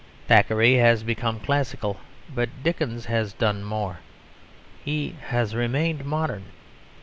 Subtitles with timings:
[0.27, 1.97] Thackeray has become classical;
[2.33, 3.99] but Dickens has done more:
[4.83, 6.45] he has remained modern.